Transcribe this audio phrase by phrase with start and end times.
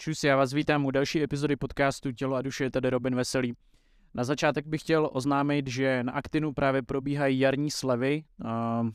[0.00, 3.54] Čus, já vás vítám u další epizody podcastu Tělo a duše, tady Robin Veselý.
[4.14, 8.24] Na začátek bych chtěl oznámit, že na Actinu právě probíhají jarní slevy.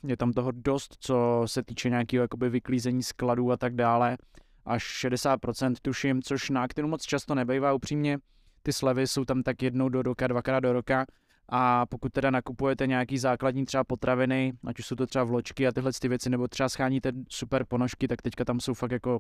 [0.07, 4.18] Je tam toho dost, co se týče nějakého jakoby vyklízení skladů a tak dále.
[4.65, 8.17] Až 60% tuším, což na Actinu moc často nebejvá upřímně.
[8.63, 11.06] Ty slevy jsou tam tak jednou do roka, dvakrát do roka.
[11.49, 15.72] A pokud teda nakupujete nějaký základní třeba potraviny, ať už jsou to třeba vločky a
[15.72, 19.20] tyhle ty věci, nebo třeba scháníte super ponožky, tak teďka tam jsou fakt jako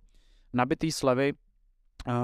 [0.53, 1.33] nabitý slevy.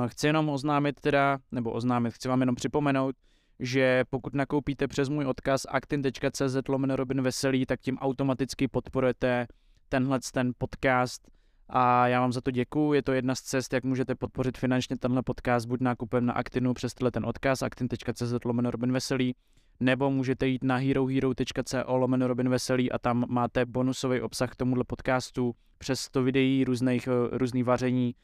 [0.07, 3.16] Chci jenom oznámit teda, nebo oznámit, chci vám jenom připomenout,
[3.59, 9.48] že pokud nakoupíte přes můj odkaz actin.cz lomeno Robin Veselý, tak tím automaticky podporujete
[9.89, 11.31] tenhle ten podcast
[11.70, 12.93] a já vám za to děkuju.
[12.93, 16.73] Je to jedna z cest, jak můžete podpořit finančně tenhle podcast, buď nákupem na Actinu
[16.73, 19.35] přes ten odkaz actin.cz lomeno Robin Veselý,
[19.79, 24.84] nebo můžete jít na herohero.co lomeno Robin Veselý a tam máte bonusový obsah k tomuhle
[24.84, 28.15] podcastu přes 100 videí různých, různých vaření,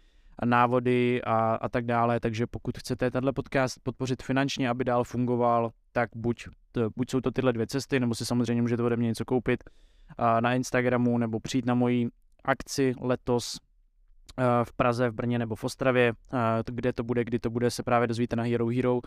[0.45, 5.71] návody a, a tak dále, takže pokud chcete tenhle podcast podpořit finančně, aby dál fungoval,
[5.91, 9.07] tak buď, to, buď jsou to tyhle dvě cesty, nebo si samozřejmě můžete ode mě
[9.07, 9.63] něco koupit
[10.17, 12.09] a, na Instagramu, nebo přijít na moji
[12.43, 13.57] akci letos
[14.63, 16.13] v Praze, v Brně nebo v Ostravě,
[16.65, 18.99] kde to bude, kdy to bude, se právě dozvíte na Hero Hero.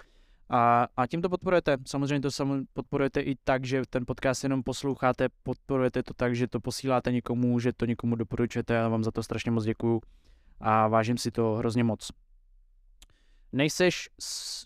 [0.49, 1.77] A, a tím to podporujete.
[1.87, 6.49] Samozřejmě to sam podporujete i tak, že ten podcast jenom posloucháte, podporujete to tak, že
[6.49, 8.75] to posíláte někomu, že to někomu doporučujete.
[8.75, 10.01] Já vám za to strašně moc děkuju
[10.61, 12.11] a vážím si to hrozně moc.
[13.53, 14.09] Nejseš,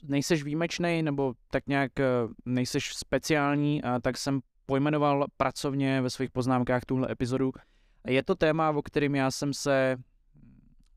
[0.03, 2.05] nejseš výjimečný nebo tak nějak eh,
[2.45, 7.53] nejseš speciální, tak jsem pojmenoval pracovně ve svých poznámkách tuhle epizodu.
[8.07, 9.97] Je to téma, o kterým já jsem se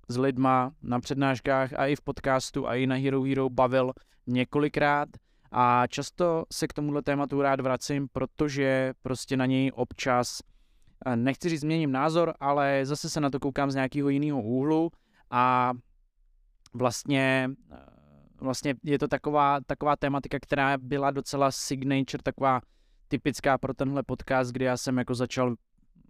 [0.09, 3.91] s lidma na přednáškách a i v podcastu a i na Hero Hero bavil
[4.27, 5.09] několikrát
[5.51, 10.41] a často se k tomuhle tématu rád vracím, protože prostě na něj občas
[11.15, 14.91] nechci říct změním názor, ale zase se na to koukám z nějakého jiného úhlu
[15.31, 15.73] a
[16.73, 17.77] vlastně, eh,
[18.41, 22.61] vlastně je to taková, taková tematika, která byla docela signature, taková
[23.07, 25.55] typická pro tenhle podcast, kdy já jsem jako začal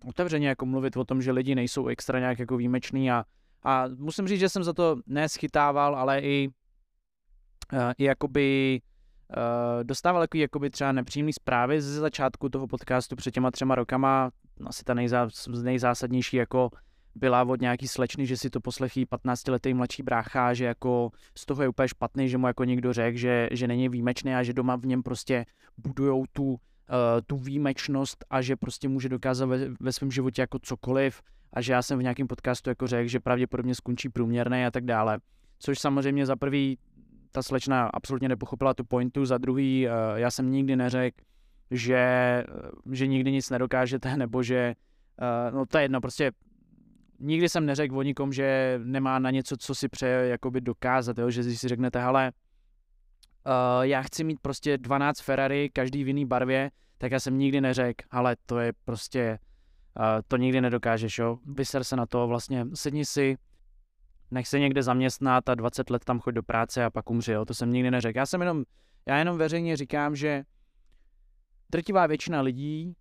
[0.06, 3.24] otevřeně jako mluvit o tom, že lidi nejsou extra nějak jako výjimeční a,
[3.64, 6.50] a musím říct, že jsem za to neschytával, ale i,
[7.74, 8.82] uh, i jakoby
[9.84, 14.32] dostával jakoby třeba nepříjemný zprávy ze začátku toho podcastu před těma třema rokama,
[14.66, 15.28] asi ta nejzá,
[15.64, 16.70] nejzásadnější jako
[17.18, 21.62] byla od nějaký slečny, že si to poslechí 15-letý mladší brácha, že jako z toho
[21.62, 24.76] je úplně špatný, že mu jako někdo řekl, že, že není výjimečný a že doma
[24.76, 25.46] v něm prostě
[25.78, 26.58] budujou tu, uh,
[27.28, 31.22] tu výjimečnost a že prostě může dokázat ve, ve svém životě jako cokoliv
[31.54, 34.86] a že já jsem v nějakém podcastu jako řekl, že pravděpodobně skončí průměrný a tak
[34.86, 35.20] dále.
[35.60, 36.78] Což samozřejmě za prvý
[37.32, 41.18] ta slečna absolutně nepochopila tu pointu, za druhý uh, já jsem nikdy neřekl,
[41.72, 42.44] že,
[42.92, 44.76] že nikdy nic nedokážete, nebo že,
[45.22, 46.32] uh, no to je jedno, prostě
[47.20, 51.30] nikdy jsem neřekl o nikom, že nemá na něco, co si přeje jakoby dokázat, jo?
[51.30, 52.32] že si řeknete, hele,
[53.46, 57.62] uh, já chci mít prostě 12 Ferrari, každý v jiný barvě, tak já jsem nikdy
[57.62, 59.40] neřekl, ale to je prostě,
[60.00, 63.38] uh, to nikdy nedokážeš, jo, vyser se na to, vlastně sedni si,
[64.32, 67.46] nech se někde zaměstnat a 20 let tam choď do práce a pak umři, jo,
[67.46, 68.18] to jsem nikdy neřekl.
[68.18, 68.64] Já jsem jenom,
[69.06, 70.44] já jenom veřejně říkám, že
[71.72, 72.94] drtivá většina lidí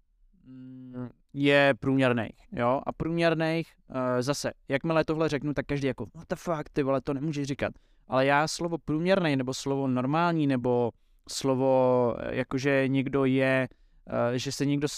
[0.44, 6.28] mm, je průměrných, jo, a průměrných uh, zase, jakmile tohle řeknu, tak každý jako, what
[6.28, 7.72] the fuck, ty vole, to nemůžeš říkat.
[8.08, 10.90] Ale já slovo průměrný, nebo slovo normální, nebo
[11.28, 13.68] slovo, eh, jakože někdo je,
[14.06, 14.88] uh, že se někdo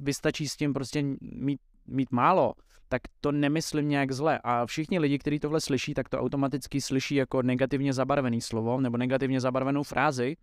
[0.00, 2.54] vystačí s tím prostě mít, mít málo,
[2.88, 4.40] tak to nemyslím nějak zle.
[4.44, 8.96] A všichni lidi, kteří tohle slyší, tak to automaticky slyší jako negativně zabarvený slovo nebo
[8.96, 10.36] negativně zabarvenou frázi,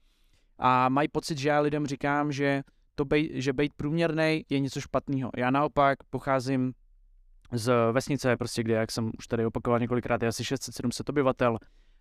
[0.59, 2.63] a mají pocit, že já lidem říkám, že
[2.95, 5.31] to bej, že být průměrný je něco špatného.
[5.37, 6.73] Já naopak pocházím
[7.51, 11.57] z vesnice, prostě kde, jak jsem už tady opakoval několikrát, je asi 600-700 obyvatel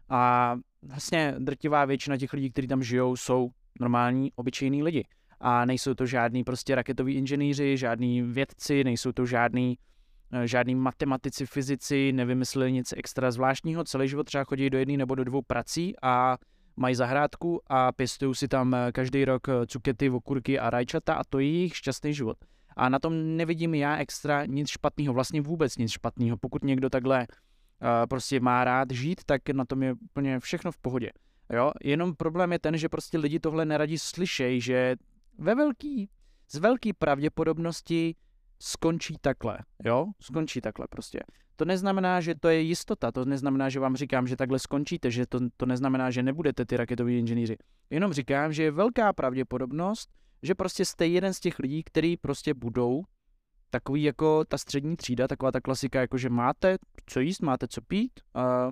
[0.08, 5.04] a vlastně drtivá většina těch lidí, kteří tam žijou, jsou normální, obyčejní lidi.
[5.40, 9.78] A nejsou to žádní prostě raketoví inženýři, žádní vědci, nejsou to žádní,
[10.32, 15.14] eh, žádní matematici, fyzici, nevymysleli nic extra zvláštního, celý život třeba chodí do jedné nebo
[15.14, 16.36] do dvou prací a
[16.76, 21.24] mají zahrádku a pěstují si tam eh, každý rok eh, cukety, okurky a rajčata a
[21.24, 22.36] to je jejich šťastný život.
[22.76, 26.36] A na tom nevidím já extra nic špatného, vlastně vůbec nic špatného.
[26.36, 30.78] Pokud někdo takhle uh, prostě má rád žít, tak na tom je úplně všechno v
[30.78, 31.10] pohodě.
[31.52, 31.72] Jo?
[31.82, 34.96] Jenom problém je ten, že prostě lidi tohle neradí slyšej, že
[35.38, 36.08] ve velký,
[36.48, 38.14] z velké pravděpodobnosti
[38.62, 40.06] skončí takhle, jo?
[40.20, 41.20] Skončí takhle prostě.
[41.56, 45.26] To neznamená, že to je jistota, to neznamená, že vám říkám, že takhle skončíte, že
[45.26, 47.56] to, to neznamená, že nebudete ty raketoví inženýři.
[47.90, 50.10] Jenom říkám, že je velká pravděpodobnost,
[50.42, 53.02] že prostě jste jeden z těch lidí, kteří prostě budou
[53.70, 57.80] takový jako ta střední třída, taková ta klasika, jako že máte co jíst, máte co
[57.82, 58.70] pít, a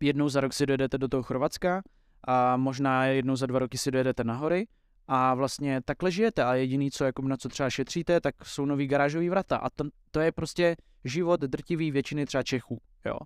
[0.00, 1.82] jednou za rok si dojedete do toho Chorvatska
[2.24, 4.66] a možná jednou za dva roky si dojedete na hory
[5.08, 8.86] a vlastně takhle žijete a jediný, co jako na co třeba šetříte, tak jsou nový
[8.86, 13.18] garážový vrata a to, to je prostě život drtivý většiny třeba Čechů, jo.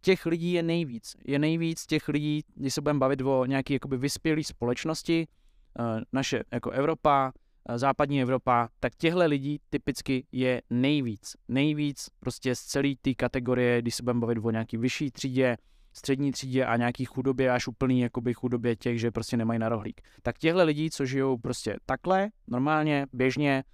[0.00, 1.16] Těch lidí je nejvíc.
[1.24, 5.26] Je nejvíc těch lidí, když se budeme bavit o nějaké jakoby vyspělé společnosti,
[5.80, 7.32] eh, naše jako Evropa,
[7.68, 11.36] eh, západní Evropa, tak těchto lidí typicky je nejvíc.
[11.48, 15.56] Nejvíc prostě z celé té kategorie, když se budeme bavit o nějaký vyšší třídě,
[15.98, 20.00] střední třídě a nějaký chudobě až úplný jakoby chudobě těch, že prostě nemají na rohlík.
[20.22, 23.64] Tak těchto lidí, co žijou prostě takhle, normálně, běžně,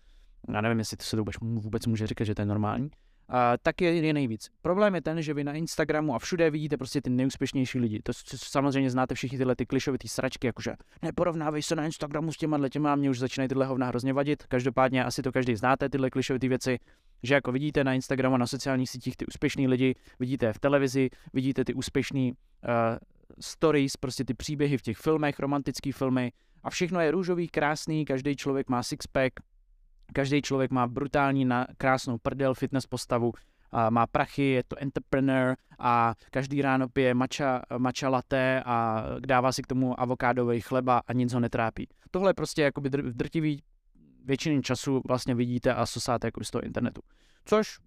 [0.49, 2.91] já nevím, jestli to se to vůbec může říkat, že to je normální,
[3.29, 4.51] a tak je, je nejvíc.
[4.63, 8.01] Problém je ten, že vy na Instagramu a všude vidíte prostě ty nejúspěšnější lidi.
[8.03, 10.73] To samozřejmě znáte všichni tyhle ty klišovité sračky, jakože
[11.03, 14.47] neporovnávej se na Instagramu s těma těma, a mě už začínají tyhle hovna hrozně vadit.
[14.47, 16.79] Každopádně asi to každý znáte, tyhle klišové věci,
[17.23, 21.65] že jako vidíte na Instagramu, na sociálních sítích ty úspěšní lidi, vidíte v televizi, vidíte
[21.65, 22.39] ty úspěšný uh,
[23.41, 26.33] stories, prostě ty příběhy v těch filmech, romantické filmy
[26.63, 29.33] a všechno je růžový, krásný, každý člověk má sixpack,
[30.15, 33.33] Každý člověk má brutální, na, krásnou prdel, fitness postavu,
[33.73, 39.53] a má prachy, je to entrepreneur a každý ráno pije matcha, matcha latte a dává
[39.53, 41.89] si k tomu avokádový chleba a nic ho netrápí.
[42.11, 43.63] Tohle prostě jakoby dr- v drtivý
[44.25, 47.01] většiny času vlastně vidíte a sosáte jako z toho internetu.
[47.45, 47.79] Což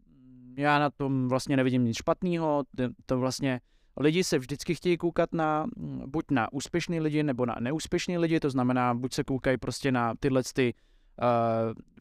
[0.57, 2.63] já na tom vlastně nevidím nic špatného,
[3.05, 3.61] to vlastně
[3.99, 5.65] lidi se vždycky chtějí koukat na
[6.05, 10.13] buď na úspěšný lidi nebo na neúspěšný lidi, to znamená buď se koukají prostě na
[10.19, 10.73] tyhle ty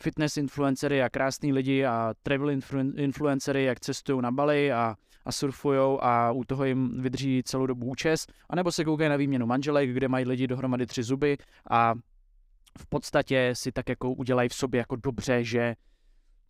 [0.03, 5.33] fitness influencery a krásní lidi a travel influ- influencery, jak cestují na Bali a, a
[5.33, 9.91] surfujou a u toho jim vydrží celou dobu účes, anebo se koukají na výměnu manželek,
[9.91, 11.37] kde mají lidi dohromady tři zuby
[11.71, 11.95] a
[12.79, 15.75] v podstatě si tak jako udělají v sobě jako dobře, že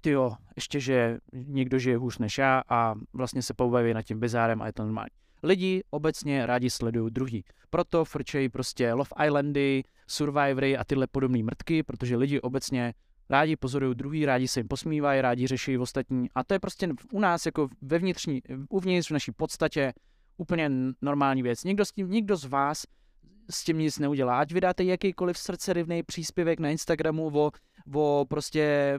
[0.00, 4.20] ty jo, ještě, že někdo žije hůř než já a vlastně se pobaví nad tím
[4.20, 5.10] bizárem a je to normální.
[5.42, 7.44] Lidi obecně rádi sledují druhý.
[7.70, 12.94] Proto frčejí prostě Love Islandy, Survivory a tyhle podobné mrtky, protože lidi obecně
[13.30, 16.28] rádi pozorují druhý, rádi se jim posmívají, rádi řeší ostatní.
[16.34, 19.92] A to je prostě u nás jako ve vnitřní, uvnitř v naší podstatě
[20.36, 20.70] úplně
[21.02, 21.64] normální věc.
[21.64, 22.84] Nikdo, s tím, nikdo z vás
[23.50, 24.38] s tím nic neudělá.
[24.38, 27.50] Ať vydáte jakýkoliv srdcerivný příspěvek na Instagramu o,
[27.94, 28.98] o prostě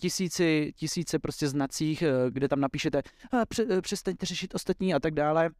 [0.00, 3.02] tisíci, tisíce prostě znacích, e, kde tam napíšete
[3.48, 5.50] pře, e, přestaňte řešit ostatní a tak dále.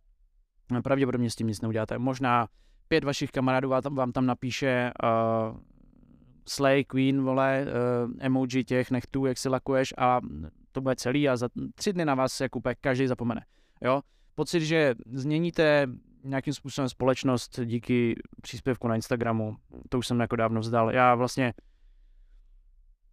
[0.84, 1.98] Pravděpodobně s tím nic neuděláte.
[1.98, 2.48] Možná
[2.88, 5.58] pět vašich kamarádů vám tam, napíše uh,
[6.48, 10.20] Slay, Queen, vole, uh, emoji těch nechtů, jak si lakuješ a
[10.72, 13.44] to bude celý a za tři dny na vás jako každý zapomene.
[13.82, 14.00] Jo?
[14.34, 15.86] Pocit, že změníte
[16.24, 19.56] nějakým způsobem společnost díky příspěvku na Instagramu,
[19.88, 20.90] to už jsem jako dávno vzdal.
[20.90, 21.52] Já vlastně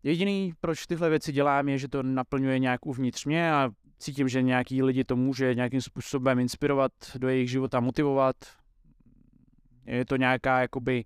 [0.04, 4.42] jediný, proč tyhle věci dělám, je, že to naplňuje nějak uvnitř mě a cítím, že
[4.42, 8.36] nějaký lidi to může nějakým způsobem inspirovat do jejich života, motivovat,
[9.86, 11.06] je to nějaká jakoby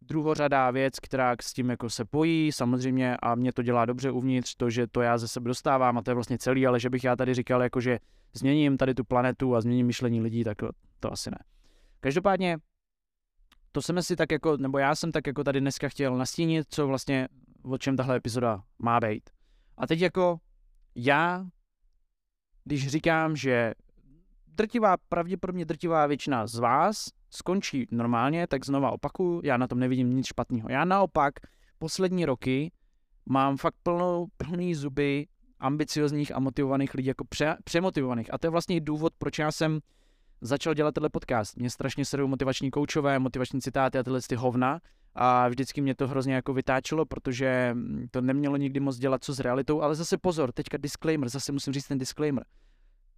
[0.00, 4.54] druhořadá věc, která s tím jako se pojí samozřejmě a mě to dělá dobře uvnitř,
[4.54, 7.04] to, že to já ze sebe dostávám a to je vlastně celý, ale že bych
[7.04, 7.98] já tady říkal jako, že
[8.34, 10.58] změním tady tu planetu a změním myšlení lidí, tak
[11.00, 11.38] to asi ne.
[12.00, 12.58] Každopádně
[13.72, 16.86] to jsem si tak jako, nebo já jsem tak jako tady dneska chtěl nastínit, co
[16.86, 17.28] vlastně,
[17.64, 19.30] o čem tahle epizoda má být.
[19.76, 20.38] A teď jako
[20.94, 21.46] já,
[22.64, 23.74] když říkám, že
[24.46, 30.16] drtivá, pravděpodobně drtivá většina z vás skončí normálně, tak znova opakuju, já na tom nevidím
[30.16, 30.68] nic špatného.
[30.70, 31.34] Já naopak
[31.78, 32.72] poslední roky
[33.26, 35.26] mám fakt plnou, plný zuby
[35.58, 38.34] ambiciozních a motivovaných lidí, jako pře, přemotivovaných.
[38.34, 39.80] A to je vlastně důvod, proč já jsem
[40.40, 41.56] začal dělat tenhle podcast.
[41.56, 44.80] Mě strašně sedou motivační koučové, motivační citáty a tyhle ty hovna
[45.14, 47.76] a vždycky mě to hrozně jako vytáčelo, protože
[48.10, 51.72] to nemělo nikdy moc dělat co s realitou, ale zase pozor, teďka disclaimer, zase musím
[51.72, 52.44] říct ten disclaimer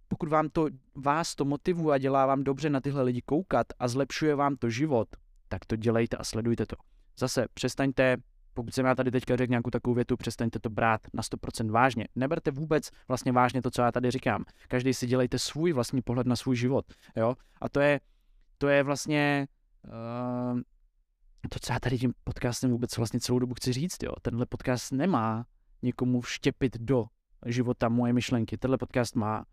[0.07, 3.87] pokud vám to, vás to motivuje a dělá vám dobře na tyhle lidi koukat a
[3.87, 5.07] zlepšuje vám to život,
[5.47, 6.75] tak to dělejte a sledujte to.
[7.17, 8.17] Zase přestaňte,
[8.53, 12.07] pokud jsem já tady teďka řekl nějakou takovou větu, přestaňte to brát na 100% vážně.
[12.15, 14.45] Neberte vůbec vlastně vážně to, co já tady říkám.
[14.67, 16.85] Každý si dělejte svůj vlastní pohled na svůj život.
[17.15, 17.35] Jo?
[17.61, 17.99] A to je,
[18.57, 19.47] to je vlastně
[19.87, 20.59] uh,
[21.49, 24.03] to, co já tady tím podcastem vůbec vlastně celou dobu chci říct.
[24.03, 24.11] Jo?
[24.21, 25.45] Tenhle podcast nemá
[25.81, 27.05] někomu vštěpit do
[27.45, 28.57] života moje myšlenky.
[28.57, 29.45] Tenhle podcast má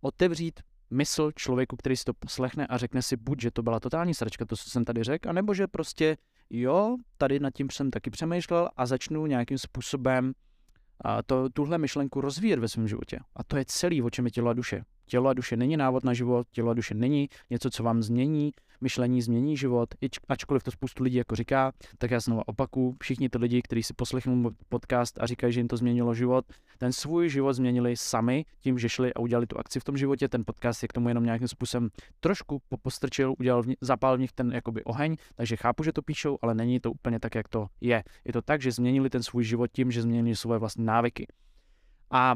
[0.00, 4.14] otevřít mysl člověku, který si to poslechne a řekne si buď, že to byla totální
[4.14, 6.16] sračka, to, co jsem tady řekl, anebo že prostě
[6.50, 10.32] jo, tady nad tím jsem taky přemýšlel a začnu nějakým způsobem
[11.00, 13.18] a to, tuhle myšlenku rozvíjet ve svém životě.
[13.36, 14.84] A to je celý, o čem je tělo a duše.
[15.06, 18.52] Tělo a duše není návod na život, tělo a duše není něco, co vám změní,
[18.80, 19.94] myšlení změní život,
[20.28, 23.94] ačkoliv to spoustu lidí jako říká, tak já znovu opaku, všichni ty lidi, kteří si
[23.94, 26.44] poslechnou podcast a říkají, že jim to změnilo život,
[26.78, 30.28] ten svůj život změnili sami tím, že šli a udělali tu akci v tom životě,
[30.28, 31.88] ten podcast je k tomu jenom nějakým způsobem
[32.20, 36.38] trošku postrčil, udělal v zapál v nich ten jakoby oheň, takže chápu, že to píšou,
[36.42, 38.04] ale není to úplně tak, jak to je.
[38.24, 41.26] Je to tak, že změnili ten svůj život tím, že změnili svoje vlastní návyky.
[42.10, 42.34] A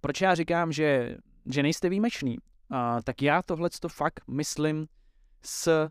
[0.00, 1.16] proč já říkám, že,
[1.52, 2.36] že nejste výjimečný?
[2.70, 4.86] A, tak já tohle to fakt myslím
[5.44, 5.88] s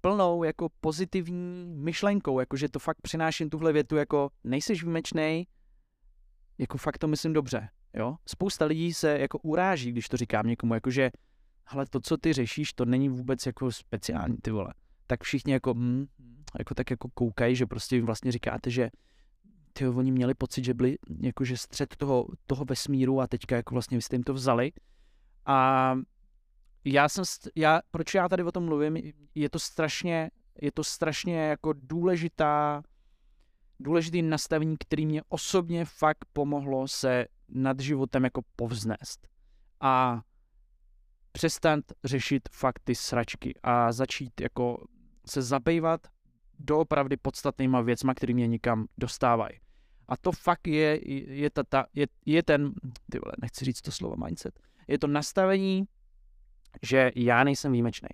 [0.00, 5.46] plnou jako pozitivní myšlenkou, jako že to fakt přináším tuhle větu jako nejseš výjimečný,
[6.58, 8.16] jako fakt to myslím dobře, jo.
[8.26, 11.10] Spousta lidí se jako uráží, když to říkám někomu, jakože
[11.66, 14.74] ale to, co ty řešíš, to není vůbec jako speciální, ty vole.
[15.06, 16.06] Tak všichni jako, hm,
[16.58, 18.90] jako tak jako koukají, že prostě vlastně říkáte, že
[19.72, 23.98] ty oni měli pocit, že byli jakože střed toho, toho vesmíru a teďka jako vlastně
[23.98, 24.72] vy jste jim to vzali.
[25.46, 25.94] A
[26.84, 27.24] já jsem,
[27.56, 30.30] já, proč já tady o tom mluvím, je to strašně,
[30.62, 32.82] je to strašně jako důležitá,
[33.80, 39.28] důležitý nastavení, který mě osobně fakt pomohlo se nad životem jako povznést.
[39.80, 40.22] A
[41.32, 44.86] přestat řešit fakt ty sračky a začít jako
[45.26, 46.00] se zabývat
[46.64, 49.60] doopravdy podstatnýma věcma, které mě nikam dostávají.
[50.08, 51.00] A to fakt je,
[51.34, 52.72] je, ta, ta, je, je ten,
[53.10, 55.84] ty vole, nechci říct to slovo mindset, je to nastavení,
[56.82, 58.08] že já nejsem výjimečný.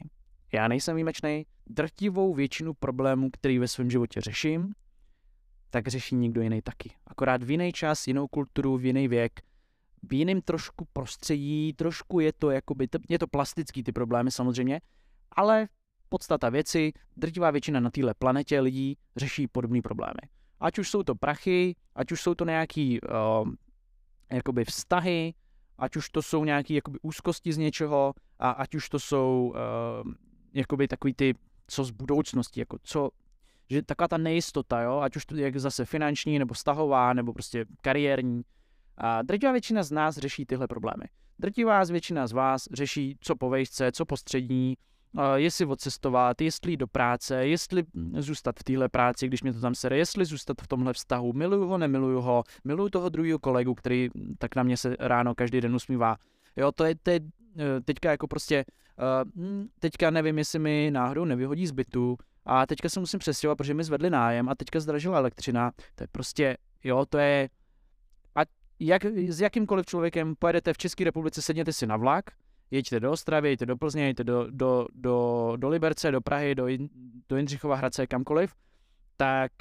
[0.52, 1.47] Já nejsem výjimečný.
[1.67, 4.75] Drtivou většinu problémů, který ve svém životě řeším,
[5.71, 6.90] tak řeší někdo jiný taky.
[7.07, 9.40] Akorát v jiný čas, jinou kulturu, v jiný věk,
[10.02, 14.81] v jiném trošku prostředí, trošku je to jakoby, je to plastický ty problémy samozřejmě,
[15.33, 15.69] ale
[16.09, 20.21] podstata věci, drtivá většina na téhle planetě lidí řeší podobné problémy.
[20.61, 23.50] Ať už jsou to prachy, ať už jsou to nějaký uh,
[24.33, 25.35] jakoby vztahy,
[25.79, 29.55] ať už to jsou nějaké jakoby úzkosti z něčeho a ať už to jsou
[30.05, 30.12] uh,
[30.55, 31.35] jakoby takový ty,
[31.67, 33.11] co z budoucnosti, jako co,
[33.71, 37.65] že taková ta nejistota, jo, ať už to je zase finanční, nebo vztahová, nebo prostě
[37.83, 38.43] kariérní.
[38.97, 41.05] A drtivá většina z nás řeší tyhle problémy.
[41.38, 44.77] Drtivá většina z vás řeší, co po vejšce, co po střední,
[45.35, 47.85] jestli odcestovat, jestli jít do práce, jestli
[48.19, 51.67] zůstat v téhle práci, když mě to tam sere, jestli zůstat v tomhle vztahu, miluju
[51.67, 55.75] ho, nemiluju ho, miluju toho druhého kolegu, který tak na mě se ráno každý den
[55.75, 56.17] usmívá.
[56.57, 57.21] Jo, to je, to je
[57.59, 58.65] eh, teďka jako prostě,
[58.99, 63.75] uh, teďka nevím, jestli mi náhodou nevyhodí z bytu a teďka se musím přestěhovat, protože
[63.75, 65.71] mi zvedli nájem a teďka zdražila elektřina.
[65.95, 67.49] To je prostě, jo, to je,
[68.35, 68.41] a
[68.81, 72.25] jak, s jakýmkoliv člověkem pojedete v České republice, sedněte si na vlak,
[72.70, 76.66] jeďte do Ostravy, jeďte do Plzně, jeďte do, do, do, do Liberce, do Prahy, do,
[77.28, 78.54] do Jindřichova Hradce, kamkoliv,
[79.16, 79.52] tak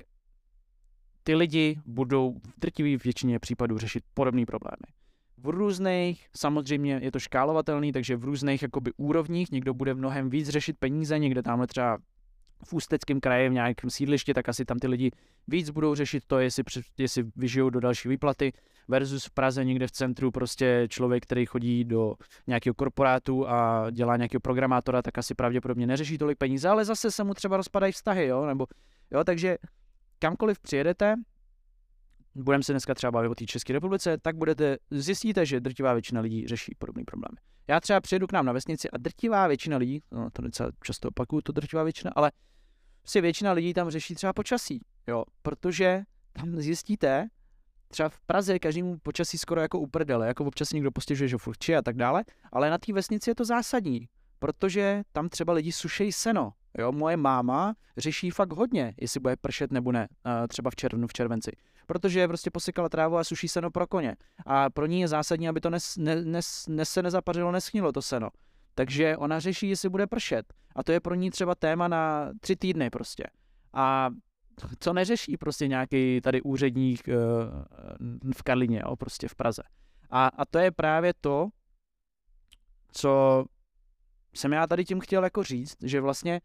[1.23, 4.93] ty lidi budou v drtivé většině případů řešit podobné problémy.
[5.37, 10.49] V různých, samozřejmě je to škálovatelný, takže v různých jakoby úrovních, někdo bude mnohem víc
[10.49, 11.97] řešit peníze, někde tamhle třeba
[12.65, 15.11] v Ústeckém kraji, v nějakém sídlišti, tak asi tam ty lidi
[15.47, 16.63] víc budou řešit to, jestli,
[16.97, 18.53] jestli vyžijou do další výplaty,
[18.87, 22.15] versus v Praze někde v centru prostě člověk, který chodí do
[22.47, 27.23] nějakého korporátu a dělá nějakého programátora, tak asi pravděpodobně neřeší tolik peníze, ale zase se
[27.23, 28.67] mu třeba rozpadají vztahy, jo, nebo,
[29.11, 29.57] jo, takže
[30.19, 31.15] kamkoliv přijedete,
[32.35, 36.21] budeme se dneska třeba bavit o té České republice, tak budete, zjistíte, že drtivá většina
[36.21, 37.37] lidí řeší podobné problémy.
[37.67, 41.07] Já třeba přijedu k nám na vesnici a drtivá většina lidí, no to docela často
[41.07, 42.31] opakuju, to drtivá většina, ale
[43.05, 47.27] si většina lidí tam řeší třeba počasí, jo, protože tam zjistíte,
[47.87, 51.81] třeba v Praze každému počasí skoro jako uprdele, jako občas někdo postěžuje, že furt a
[51.81, 54.09] tak dále, ale na té vesnici je to zásadní,
[54.39, 56.53] protože tam třeba lidi sušejí seno.
[56.77, 60.07] Jo, moje máma řeší fakt hodně, jestli bude pršet nebo ne,
[60.49, 61.51] třeba v červnu, v červenci.
[61.85, 64.15] Protože prostě posekala trávu a suší seno pro koně.
[64.45, 68.01] A pro ní je zásadní, aby to nes, ne, nes, nes se nezapařilo, neschnilo to
[68.01, 68.29] seno.
[68.75, 70.53] Takže ona řeší, jestli bude pršet.
[70.75, 73.23] A to je pro ní třeba téma na tři týdny prostě.
[73.73, 74.09] A
[74.79, 77.13] co neřeší prostě nějaký tady úředník uh,
[78.33, 79.61] v Karlině, jo, prostě v Praze.
[80.09, 81.47] A, a to je právě to,
[82.91, 83.45] co
[84.35, 86.41] jsem já tady tím chtěl jako říct, že vlastně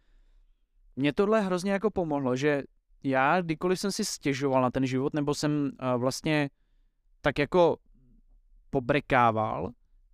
[0.96, 2.62] mě tohle hrozně jako pomohlo, že
[3.02, 6.50] já kdykoliv jsem si stěžoval na ten život, nebo jsem uh, vlastně
[7.20, 7.76] tak jako
[8.70, 9.70] pobrekával,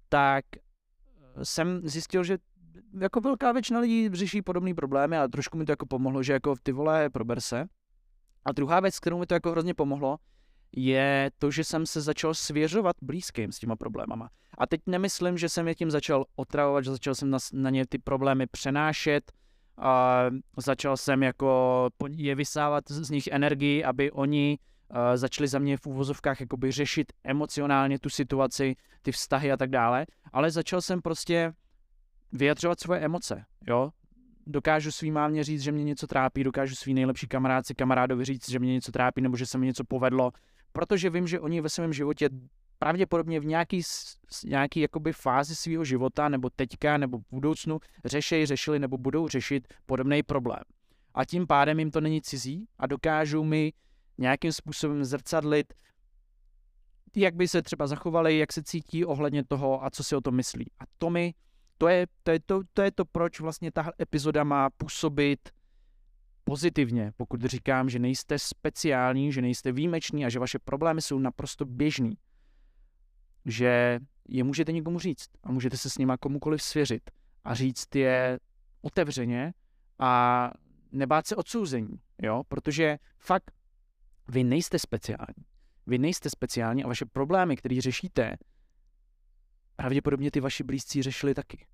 [0.08, 0.44] tak
[1.42, 2.38] jsem zjistil, že
[3.00, 6.54] jako velká většina lidí řeší podobné problémy a trošku mi to jako pomohlo, že jako
[6.62, 7.66] ty vole prober se.
[8.44, 10.18] A druhá věc, kterou mi to jako hrozně pomohlo,
[10.72, 14.30] je to, že jsem se začal svěřovat blízkým s těma problémama.
[14.58, 17.86] A teď nemyslím, že jsem je tím začal otravovat, že začal jsem na, na ně
[17.86, 19.32] ty problémy přenášet,
[19.78, 20.24] a
[20.56, 24.58] začal jsem jako je vysávat z nich energii, aby oni
[25.14, 30.06] začali za mě v úvozovkách jakoby řešit emocionálně tu situaci, ty vztahy a tak dále,
[30.32, 31.52] ale začal jsem prostě
[32.32, 33.90] vyjadřovat svoje emoce, jo.
[34.46, 38.58] Dokážu svým mámě říct, že mě něco trápí, dokážu svý nejlepší kamarádce, kamarádovi říct, že
[38.58, 40.32] mě něco trápí nebo že se mi něco povedlo,
[40.72, 42.28] protože vím, že oni ve svém životě
[42.78, 43.82] pravděpodobně v nějaký,
[44.44, 49.74] nějaký jakoby fázi svého života, nebo teďka, nebo v budoucnu řešejí, řešili nebo budou řešit
[49.86, 50.62] podobný problém.
[51.14, 53.72] A tím pádem jim to není cizí a dokážou mi
[54.18, 55.74] nějakým způsobem zrcadlit,
[57.16, 60.34] jak by se třeba zachovali, jak se cítí ohledně toho a co si o tom
[60.34, 60.66] myslí.
[60.80, 61.34] A to mi,
[61.78, 65.48] to je to, je to, to, je to proč vlastně ta epizoda má působit
[66.44, 71.64] pozitivně, pokud říkám, že nejste speciální, že nejste výjimeční a že vaše problémy jsou naprosto
[71.64, 72.18] běžný
[73.44, 77.10] že je můžete někomu říct a můžete se s nima komukoliv svěřit
[77.44, 78.38] a říct je
[78.82, 79.52] otevřeně
[79.98, 80.50] a
[80.92, 83.50] nebát se odsouzení, jo, protože fakt
[84.28, 85.44] vy nejste speciální.
[85.86, 88.36] Vy nejste speciální a vaše problémy, které řešíte,
[89.76, 91.66] pravděpodobně ty vaši blízcí řešili taky.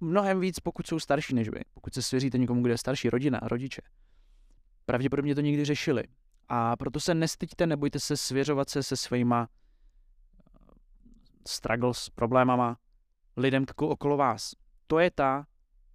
[0.00, 1.60] Mnohem víc, pokud jsou starší než vy.
[1.74, 3.82] Pokud se svěříte někomu, kde je starší rodina rodiče.
[4.86, 6.04] Pravděpodobně to někdy řešili.
[6.48, 9.48] A proto se nestyďte, nebojte se svěřovat se se svýma
[11.48, 12.76] struggles, problémama
[13.36, 14.54] lidem okolo vás.
[14.86, 15.46] To je ta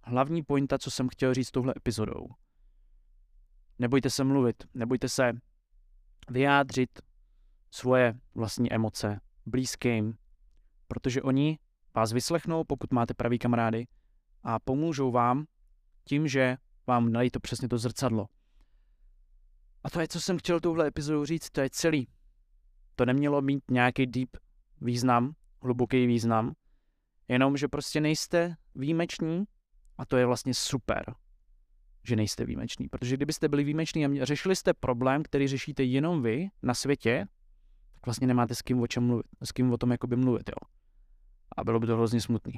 [0.02, 2.26] hlavní pointa, co jsem chtěl říct touhle epizodou.
[3.78, 5.32] Nebojte se mluvit, nebojte se
[6.30, 7.00] vyjádřit
[7.70, 10.14] svoje vlastní emoce blízkým,
[10.88, 11.58] protože oni
[11.94, 13.86] vás vyslechnou, pokud máte pravý kamarády
[14.42, 15.46] a pomůžou vám
[16.04, 16.56] tím, že
[16.86, 18.26] vám dají to přesně to zrcadlo.
[19.84, 22.08] A to je, co jsem chtěl touhle epizodou říct, to je celý.
[22.96, 24.36] To nemělo mít nějaký deep
[24.80, 26.54] význam, hluboký význam,
[27.28, 29.44] jenom že prostě nejste výjimeční
[29.98, 31.14] a to je vlastně super,
[32.04, 32.88] že nejste výjimeční.
[32.88, 37.26] Protože kdybyste byli výjimeční a řešili jste problém, který řešíte jenom vy na světě,
[37.92, 40.68] tak vlastně nemáte s kým o čem mluvit, s kým o tom jakoby mluvit, jo.
[41.56, 42.54] A bylo by to hrozně smutný.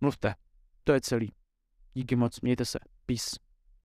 [0.00, 0.34] Mluvte.
[0.84, 1.32] To je celý.
[1.94, 2.78] Díky moc, mějte se.
[3.06, 3.47] Peace.